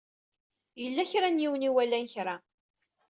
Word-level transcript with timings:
Yella 0.81 1.03
kra 1.09 1.29
n 1.29 1.41
yiwen 1.43 1.67
i 1.67 1.69
iwalan 1.71 2.05
kra. 2.11 2.35